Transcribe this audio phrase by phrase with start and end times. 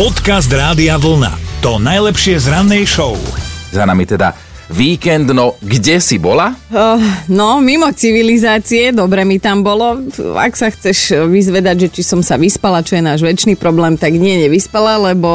[0.00, 1.60] Podcast Rádia Vlna.
[1.60, 3.20] To najlepšie z rannej show.
[3.68, 4.32] Za nami teda
[4.72, 6.56] víkend, no kde si bola?
[6.72, 6.96] Uh,
[7.28, 10.00] no, mimo civilizácie, dobre mi tam bolo.
[10.40, 14.16] Ak sa chceš vyzvedať, že či som sa vyspala, čo je náš väčší problém, tak
[14.16, 15.28] nie, nevyspala, lebo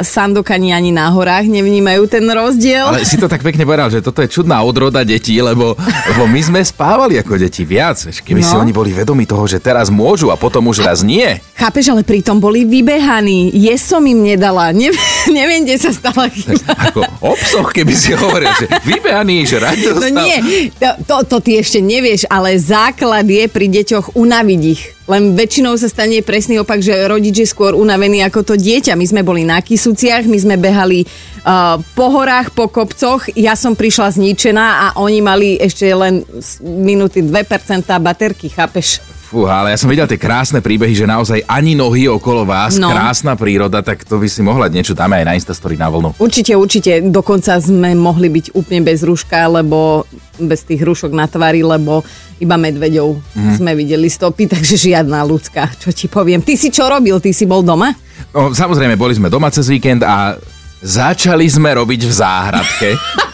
[0.00, 2.86] sandokani ani na horách nevnímajú ten rozdiel.
[2.86, 5.74] Ale si to tak pekne povedal, že toto je čudná odroda detí, lebo,
[6.14, 7.98] lebo my sme spávali ako deti viac.
[8.02, 8.48] Keby no.
[8.48, 11.38] si oni boli vedomi toho, že teraz môžu a potom už raz nie.
[11.58, 13.50] Chápeš, ale pritom boli vybehaní.
[13.50, 14.70] Je som im nedala.
[14.70, 14.94] Ne,
[15.38, 16.72] neviem, kde sa stala chyba.
[16.90, 20.12] Ako obsoch, keby si hovoril, že vybehaný, že radosť.
[20.14, 24.82] No nie, to, to, to ty ešte nevieš, ale základ je pri deťoch unaviť ich.
[25.08, 28.92] Len väčšinou sa stane presný opak, že rodič je skôr unavený ako to dieťa.
[28.92, 31.08] My sme boli na Kisuciach, my sme behali
[31.48, 33.32] uh, po horách, po kopcoch.
[33.32, 36.28] Ja som prišla zničená a oni mali ešte len
[36.60, 39.00] minúty 2% baterky, chápeš?
[39.28, 42.88] Fúha, ale ja som videl tie krásne príbehy, že naozaj ani nohy okolo vás, no.
[42.88, 46.16] krásna príroda, tak to by si mohla niečo dáme aj na Instastory na vlnu.
[46.16, 47.04] Určite, určite.
[47.04, 50.08] Dokonca sme mohli byť úplne bez rúška, lebo
[50.40, 52.00] bez tých rúšok na tvári, lebo
[52.40, 53.60] iba medveďov mm.
[53.60, 56.40] sme videli stopy, takže žiadna ľudská, čo ti poviem.
[56.40, 57.20] Ty si čo robil?
[57.20, 57.92] Ty si bol doma?
[58.32, 60.40] No, samozrejme, boli sme doma cez víkend a
[60.80, 62.88] začali sme robiť v záhradke.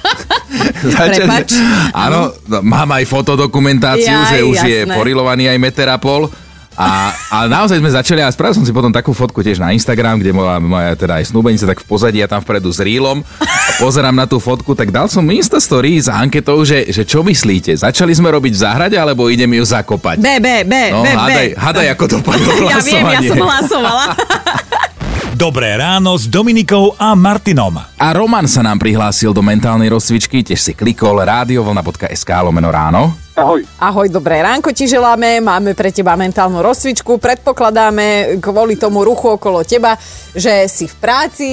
[0.94, 1.56] Prepač.
[1.92, 4.70] Áno, no, mám aj fotodokumentáciu, ja, že už jasné.
[4.70, 6.30] je porilovaný aj meter a pol.
[6.74, 10.18] A, a naozaj sme začali a spravil som si potom takú fotku tiež na Instagram,
[10.18, 13.70] kde moja, moja teda aj snúbenica tak v pozadí a tam vpredu s rílom a
[13.78, 17.78] pozerám na tú fotku, tak dal som Insta story s anketou, že, že čo myslíte,
[17.78, 20.18] začali sme robiť v záhrade alebo idem ju zakopať?
[20.18, 21.58] B, B, B, no, B, hadaj, B.
[21.62, 24.06] hadaj, ako to padlo Ja viem, ja som hlasovala.
[25.34, 27.74] Dobré ráno s Dominikou a Martinom.
[27.74, 33.18] A Roman sa nám prihlásil do mentálnej rozcvičky, tiež si klikol radiovlna.sk lomeno ráno.
[33.34, 33.66] Ahoj.
[33.82, 39.66] Ahoj, dobré ránko ti želáme, máme pre teba mentálnu rozcvičku, predpokladáme kvôli tomu ruchu okolo
[39.66, 39.98] teba,
[40.38, 41.50] že si v práci,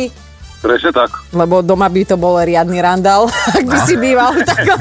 [0.62, 1.10] Presne tak.
[1.34, 4.78] lebo doma by to bol riadny randál, ak by si býval takto.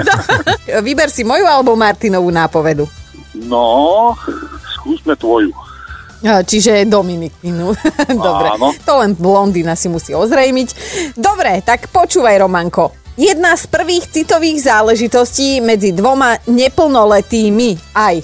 [0.85, 2.85] Vyber si moju alebo Martinovú nápovedu.
[3.49, 4.13] No,
[4.77, 5.70] skúsme tvoju.
[6.21, 7.73] Čiže Dominikinu.
[8.29, 8.77] Dobre, Áno.
[8.77, 10.69] to len blondína si musí ozrejmiť.
[11.17, 12.93] Dobre, tak počúvaj, Romanko.
[13.17, 18.17] Jedna z prvých citových záležitostí medzi dvoma neplnoletými aj.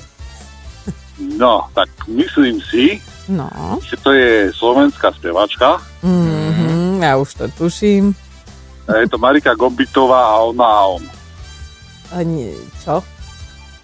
[1.37, 3.51] No, tak myslím si, No,
[3.83, 5.83] že to je slovenská spevačka.
[5.99, 8.15] mm, ja už to tuším.
[8.87, 11.03] Je to Marika Gombitová a ona a on.
[12.15, 13.03] A nie, čo?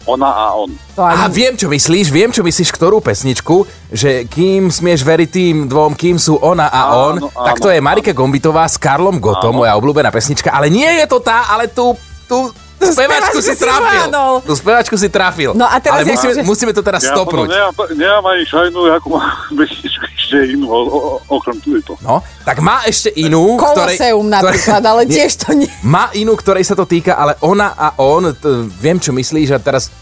[0.07, 0.71] Ona a on.
[0.99, 3.63] A viem, čo myslíš, viem, čo myslíš, ktorú pesničku,
[3.95, 7.77] že kým smieš veriť tým dvom, kým sú ona a on, Áno, tak to áno,
[7.79, 9.63] je Marika Gombitová s Karlom Gotom, Áno.
[9.63, 11.95] moja obľúbená pesnička, ale nie je to tá, ale tú,
[12.27, 12.51] tú
[12.85, 14.03] spevačku si si trafil.
[14.41, 15.51] Tú spevačku si trafil.
[15.53, 17.47] No a teraz ale ja- musíme, že- musíme to teraz Ja stopnúť.
[17.47, 19.21] potom nemám, nemám ani šajnu, ako má
[19.59, 20.99] pesničku ešte inú, o, o,
[21.31, 21.95] okrem tejto.
[22.01, 23.95] No, tak má ešte inú, ktorej...
[23.95, 25.71] Koloseum napríklad, ale tiež to nie.
[25.83, 28.43] Má inú, ktorej sa to týka, ale ona a on, t-
[28.75, 29.93] viem, čo myslíš a teraz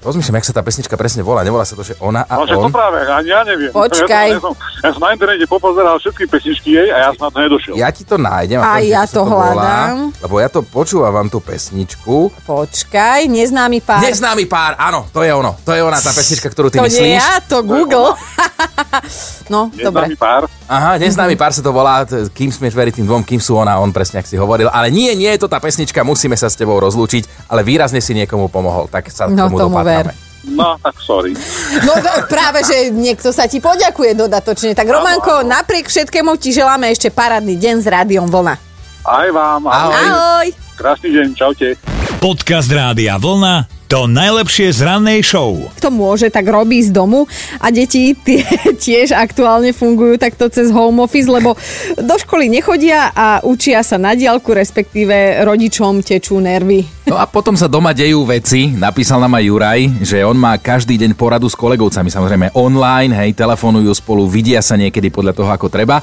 [0.00, 1.40] rozmýšľam, jak sa tá pesnička presne volá.
[1.40, 2.70] Nevolá sa to, že ona a No, to on.
[2.70, 3.70] práve, ani ja neviem.
[3.70, 4.26] Počkaj.
[4.28, 7.26] Ja som, ja, som, ja som na internete popozeral všetky pesničky jej a ja som
[7.26, 7.72] na to nedošiel.
[7.74, 8.58] Ja ti to nájdem.
[8.58, 9.96] A ja to volá, hľadám.
[10.18, 12.30] Lebo ja to počúvam tú pesničku.
[12.42, 14.00] Počkaj, neznámy pár.
[14.00, 15.54] Neznámy pár, áno, to je ono.
[15.62, 17.00] To je ona, tá pesnička, ktorú ty to myslíš.
[17.00, 18.16] nie ja, to Google.
[19.52, 20.10] no, dobre.
[20.10, 20.42] Neznámy pár.
[20.66, 23.80] Aha, neznámy pár sa to volá, kým smieš veriť tým dvom, kým sú ona a
[23.80, 24.66] on, presne ak si hovoril.
[24.66, 28.12] Ale nie, nie je to tá pesnička, musíme sa s tebou rozlúčiť, ale výrazne si
[28.12, 30.24] niekomu pomohol, tak sa No, tomu, tomu dopatrame.
[30.46, 31.34] No, tak sorry.
[31.82, 34.78] No do- práve, že niekto sa ti poďakuje dodatočne.
[34.78, 38.54] Tak Romanko, napriek všetkému ti želáme ešte parádny deň s Rádiom Vlna.
[39.02, 39.62] Aj vám.
[39.66, 39.74] Ahoj.
[39.74, 40.06] Ahoj.
[40.06, 40.48] Ahoj.
[40.78, 41.74] Krásny deň, čaute.
[42.22, 43.75] Podcast Rádia Vlna.
[43.86, 45.70] To najlepšie z rannej show.
[45.78, 47.30] Kto môže, tak robí z domu
[47.62, 48.42] a deti tie
[48.84, 51.54] tiež aktuálne fungujú takto cez home office, lebo
[51.94, 56.82] do školy nechodia a učia sa na diálku, respektíve rodičom tečú nervy.
[57.06, 58.74] No a potom sa doma dejú veci.
[58.74, 63.38] Napísal nám aj Juraj, že on má každý deň poradu s kolegovcami, samozrejme online, hej,
[63.38, 66.02] telefonujú spolu, vidia sa niekedy podľa toho, ako treba.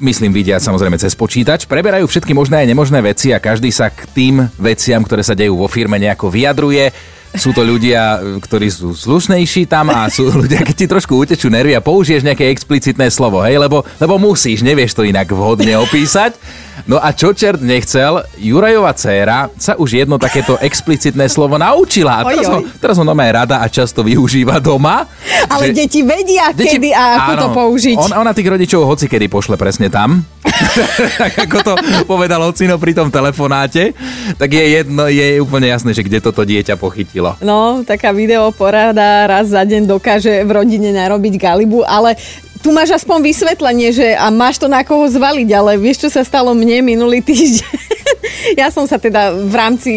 [0.00, 1.68] Myslím, vidia samozrejme cez počítač.
[1.68, 5.60] Preberajú všetky možné aj nemožné veci a každý sa k tým veciam, ktoré sa dejú
[5.60, 6.88] vo firme, nejako vyjadruje.
[7.34, 11.74] Sú to ľudia, ktorí sú slušnejší tam a sú ľudia, keď ti trošku utečú nervy
[11.74, 16.38] a použiješ nejaké explicitné slovo, hej, lebo, lebo musíš, nevieš to inak vhodne opísať.
[16.84, 22.20] No a čo čert nechcel, Jurajová dcéra sa už jedno takéto explicitné slovo naučila.
[22.20, 25.06] A teraz, Oj, ho, teraz ho normálne rada a často využíva doma.
[25.48, 27.96] Ale že- deti vedia, kedy a ako áno, to použiť.
[27.96, 30.26] On, ona tých rodičov hoci kedy pošle presne tam.
[31.22, 31.72] tak ako to
[32.04, 33.96] povedal Ocino pri tom telefonáte,
[34.36, 37.23] tak je jedno, je úplne jasné, že kde toto dieťa pochytilo.
[37.40, 42.18] No, taká videoporada raz za deň dokáže v rodine narobiť galibu, ale
[42.64, 46.24] tu máš aspoň vysvetlenie, že a máš to na koho zvaliť, ale vieš, čo sa
[46.24, 47.76] stalo mne minulý týždeň?
[48.60, 49.92] ja som sa teda v rámci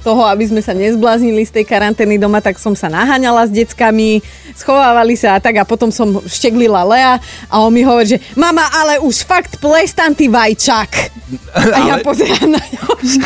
[0.00, 4.24] toho, aby sme sa nezbláznili z tej karantény doma, tak som sa naháňala s deckami,
[4.56, 7.20] schovávali sa a tak a potom som šteglila Lea
[7.52, 11.12] a on mi hovorí, že mama, ale už fakt plestantý vajčak.
[11.58, 13.20] A ja Ale- pozerám na ňo, že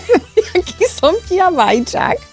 [0.54, 2.29] jaký som ti ja vajčak.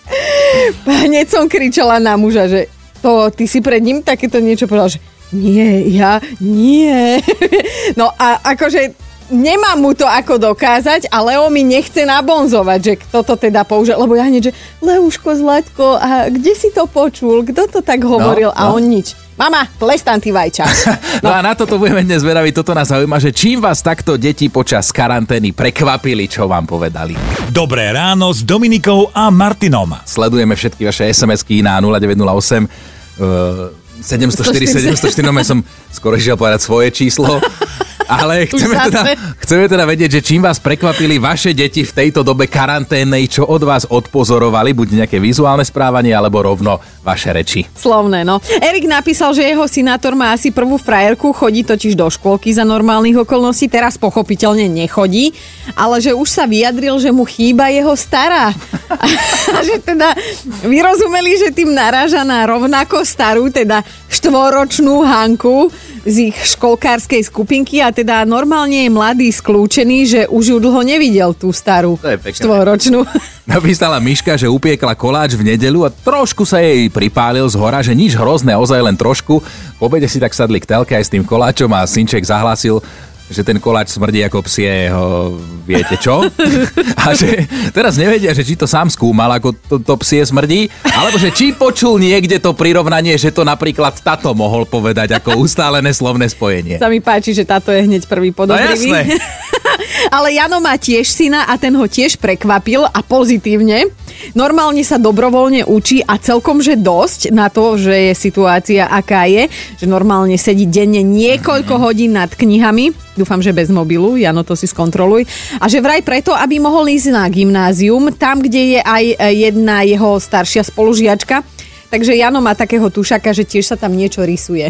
[0.85, 2.71] Hneď som kričala na muža, že
[3.01, 4.99] to ty si pred ním takéto niečo povedal, že
[5.35, 7.19] nie, ja nie.
[7.99, 13.19] No a akože nemám mu to ako dokázať a Leo mi nechce nabonzovať, že kto
[13.23, 17.43] to teda použil, lebo ja hneď, že Leuško, Zlatko, a kde si to počul?
[17.43, 18.49] Kto to tak hovoril?
[18.55, 18.79] a no.
[18.79, 19.13] on nič.
[19.37, 20.65] Mama, plestantý vajčak.
[21.25, 24.53] No a na toto budeme dnes zvedaví, toto nás zaujíma, že čím vás takto deti
[24.53, 27.17] počas karantény prekvapili, čo vám povedali.
[27.49, 29.97] Dobré ráno s Dominikou a Martinom.
[30.05, 32.69] Sledujeme všetky vaše SMS-ky na 0908
[33.17, 35.59] uh, 704 704, no ja som
[35.89, 37.41] skoro išiel povedať svoje číslo.
[38.07, 39.01] Ale chceme teda,
[39.43, 43.61] chceme teda vedieť, že čím vás prekvapili vaše deti v tejto dobe karanténnej, čo od
[43.67, 47.67] vás odpozorovali, buď nejaké vizuálne správanie, alebo rovno vaše reči.
[47.75, 48.39] Slovné, no.
[48.63, 53.27] Erik napísal, že jeho synátor má asi prvú frajerku, chodí totiž do škôlky za normálnych
[53.27, 55.35] okolností, teraz pochopiteľne nechodí,
[55.75, 58.55] ale že už sa vyjadril, že mu chýba jeho stará.
[59.57, 60.15] A že teda
[60.63, 65.71] vyrozumeli, že tým naráža na rovnako starú, teda štvoročnú Hanku
[66.03, 71.31] z ich školkárskej skupinky a teda normálne je mladý skľúčený, že už ju dlho nevidel
[71.33, 73.07] tú starú štvoročnú.
[73.47, 77.95] Napísala Miška, že upiekla koláč v nedeľu a trošku sa jej pripálil z hora, že
[77.95, 79.39] nič hrozné, ozaj len trošku.
[79.79, 82.83] Po obede si tak sadli k telke aj s tým koláčom a synček zahlásil,
[83.27, 85.35] že ten koláč smrdí ako psieho,
[85.67, 86.23] viete čo?
[87.03, 87.43] A že
[87.75, 91.51] teraz nevedia, že či to sám skúmal, ako to, to psie smrdí, alebo že či
[91.51, 96.79] počul niekde to prirovnanie, že to napríklad tato mohol povedať ako ustálené slovné spojenie.
[96.79, 98.91] Sa mi páči, že táto je hneď prvý podozrivý.
[98.91, 99.19] No jasné.
[100.15, 103.91] Ale Jano má tiež syna a ten ho tiež prekvapil a pozitívne.
[104.33, 109.49] Normálne sa dobrovoľne učí a celkom, že dosť na to, že je situácia aká je,
[109.77, 112.93] že normálne sedí denne niekoľko hodín nad knihami.
[113.17, 115.25] Dúfam, že bez mobilu, Jano, to si skontroluj.
[115.57, 119.15] A že vraj preto, aby mohol ísť na gymnázium, tam, kde je aj e,
[119.49, 121.41] jedna jeho staršia spolužiačka.
[121.87, 124.69] Takže Jano má takého tušaka, že tiež sa tam niečo rysuje.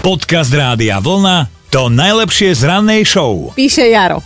[0.00, 3.52] Podcast Rádia Vlna to najlepšie z rannej show.
[3.52, 4.24] Píše Jaro.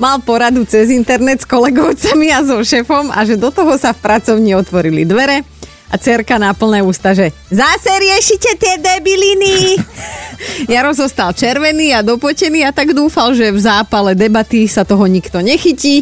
[0.00, 4.00] Mal poradu cez internet s kolegovcami a so šefom a že do toho sa v
[4.00, 5.44] pracovni otvorili dvere
[5.92, 9.76] a cerka na plné ústa, že zase riešite tie debiliny.
[10.72, 15.44] Jaro zostal červený a dopotený a tak dúfal, že v zápale debaty sa toho nikto
[15.44, 16.00] nechytí.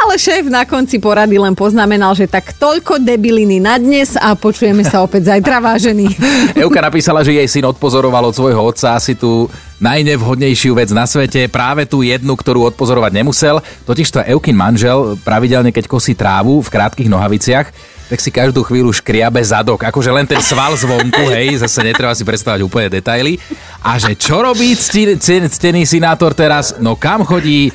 [0.00, 4.80] Ale šéf na konci porady len poznamenal, že tak toľko debiliny na dnes a počujeme
[4.80, 6.08] sa opäť zajtra, vážený.
[6.64, 11.52] Euka napísala, že jej syn odpozoroval od svojho otca asi tú najnevhodnejšiu vec na svete,
[11.52, 13.60] práve tú jednu, ktorú odpozorovať nemusel.
[13.84, 17.68] Totižto Eukin manžel pravidelne, keď kosí trávu v krátkých nohaviciach,
[18.08, 19.84] tak si každú chvíľu škriabe zadok.
[19.84, 23.38] Akože len ten sval zvonku, hej, zase netreba si predstavať úplne detaily.
[23.84, 26.74] A že čo robí ctený senátor teraz?
[26.80, 27.70] No kam chodí?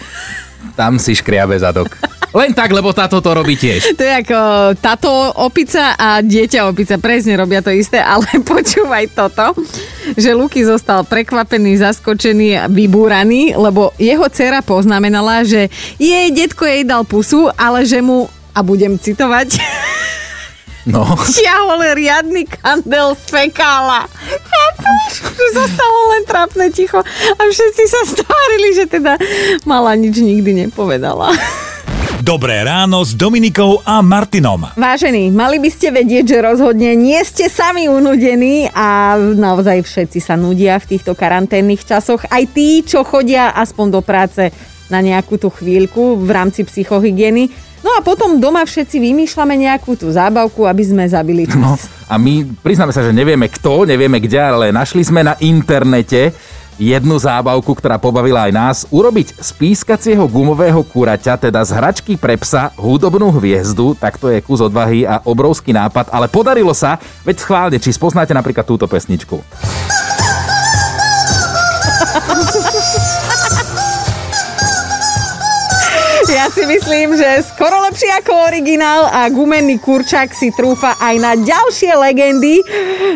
[0.74, 1.94] Tam si škriabe zadok.
[2.36, 3.96] Len tak, lebo táto to robí tiež.
[3.96, 4.40] To je ako
[4.84, 5.08] táto
[5.40, 9.56] opica a dieťa opica, presne robia to isté, ale počúvaj toto,
[10.20, 16.84] že Luky zostal prekvapený, zaskočený a vybúraný, lebo jeho dcera poznamenala, že jej detko jej
[16.84, 19.56] dal pusu, ale že mu, a budem citovať,
[20.86, 21.02] No.
[21.18, 24.06] ťahol riadny kandel z fekála.
[24.22, 25.12] Chápeš?
[25.34, 27.02] Že zostalo len trápne ticho
[27.36, 29.18] a všetci sa stvárili, že teda
[29.66, 31.34] mala nič nikdy nepovedala.
[32.26, 34.74] Dobré ráno s Dominikou a Martinom.
[34.74, 40.34] Vážení, mali by ste vedieť, že rozhodne nie ste sami unudení a naozaj všetci sa
[40.34, 42.26] nudia v týchto karanténnych časoch.
[42.30, 44.50] Aj tí, čo chodia aspoň do práce
[44.90, 47.50] na nejakú tú chvíľku v rámci psychohygieny.
[47.86, 51.62] No a potom doma všetci vymýšľame nejakú tú zábavku, aby sme zabili čas.
[51.62, 51.78] No
[52.10, 56.34] a my priznáme sa, že nevieme kto, nevieme kde, ale našli sme na internete
[56.82, 62.36] jednu zábavku, ktorá pobavila aj nás, urobiť z pískacieho gumového kuraťa, teda z hračky pre
[62.36, 67.36] psa, hudobnú hviezdu, tak to je kus odvahy a obrovský nápad, ale podarilo sa, veď
[67.38, 69.40] schválne, či spoznáte napríklad túto pesničku.
[76.46, 81.34] Ja si myslím, že skoro lepšie ako originál a gumený kurčak si trúfa aj na
[81.34, 82.62] ďalšie legendy.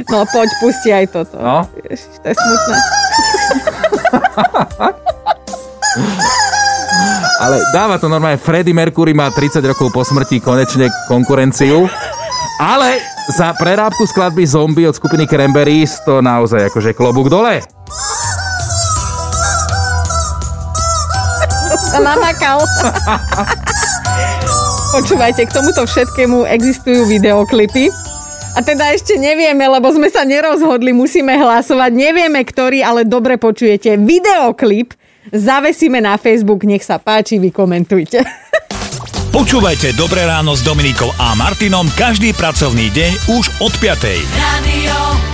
[0.10, 1.38] No poď, pusti aj toto.
[1.38, 1.62] No.
[1.78, 2.78] Ježiš, to je smutné.
[7.46, 11.86] Ale dáva to normálne, Freddie Mercury má 30 rokov po smrti konečne konkurenciu.
[12.58, 12.98] Ale
[13.30, 17.62] za prerábku skladby Zombie od skupiny Cranberries to naozaj akože klobúk dole.
[21.90, 22.62] Sa namakal.
[24.96, 27.90] Počúvajte, k tomuto všetkému existujú videoklipy.
[28.58, 31.92] A teda ešte nevieme, lebo sme sa nerozhodli, musíme hlasovať.
[31.94, 33.98] Nevieme, ktorý, ale dobre počujete.
[33.98, 34.94] Videoklip
[35.30, 38.22] zavesíme na Facebook, nech sa páči, vy komentujte.
[39.30, 44.26] Počúvajte Dobré ráno s Dominikou a Martinom každý pracovný deň už od 5.
[44.34, 45.29] Radio